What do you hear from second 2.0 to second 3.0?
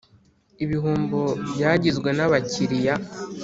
n abakiliya